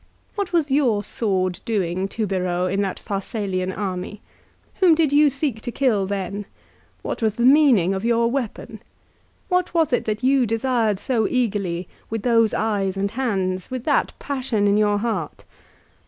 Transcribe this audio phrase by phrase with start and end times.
[0.33, 4.19] What was your sword doing, Tubero, in that Pharsalian army?
[4.79, 6.47] Whom did you seek to kill then?
[7.03, 8.81] What was the meaning of your weapon?
[9.47, 14.13] What was it that you desired so eagerly, with those eyes and hands, with that
[14.17, 15.45] passion in your heart